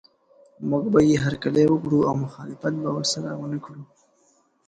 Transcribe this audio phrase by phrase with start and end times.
[0.69, 3.83] موږ به یې هرکلی وکړو او مخالفت به ورسره ونه کړو.